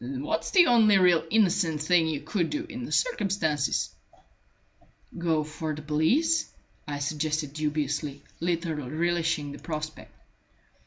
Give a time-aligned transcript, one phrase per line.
[0.03, 3.93] What's the only really innocent thing you could do in the circumstances?"
[5.15, 6.51] "Go for the police,"
[6.87, 10.11] I suggested dubiously, little relishing the prospect.